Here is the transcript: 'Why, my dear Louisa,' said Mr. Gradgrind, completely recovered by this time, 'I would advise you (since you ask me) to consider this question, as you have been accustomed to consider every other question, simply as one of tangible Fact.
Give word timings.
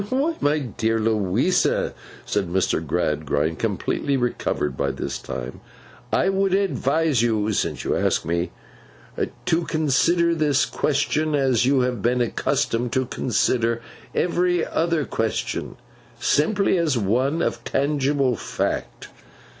'Why, 0.09 0.33
my 0.41 0.57
dear 0.57 0.97
Louisa,' 0.97 1.93
said 2.25 2.47
Mr. 2.49 2.83
Gradgrind, 2.83 3.59
completely 3.59 4.17
recovered 4.17 4.75
by 4.75 4.89
this 4.89 5.19
time, 5.19 5.61
'I 6.11 6.29
would 6.29 6.53
advise 6.55 7.21
you 7.21 7.53
(since 7.53 7.83
you 7.83 7.95
ask 7.95 8.25
me) 8.25 8.49
to 9.45 9.65
consider 9.65 10.33
this 10.33 10.65
question, 10.65 11.35
as 11.35 11.67
you 11.67 11.81
have 11.81 12.01
been 12.01 12.19
accustomed 12.19 12.91
to 12.93 13.05
consider 13.05 13.79
every 14.15 14.65
other 14.65 15.05
question, 15.05 15.75
simply 16.19 16.79
as 16.79 16.97
one 16.97 17.43
of 17.43 17.63
tangible 17.63 18.35
Fact. 18.35 19.09